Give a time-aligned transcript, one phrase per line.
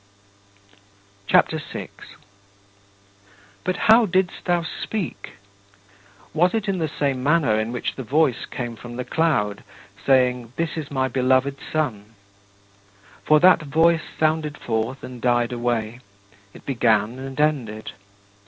[1.27, 1.89] CHAPTER VI 8.
[3.63, 5.33] But how didst thou speak?
[6.33, 9.63] Was it in the same manner in which the voice came from the cloud
[10.03, 12.15] saying, "This is my beloved Son"?
[13.23, 15.99] For that voice sounded forth and died away;
[16.51, 17.91] it began and ended.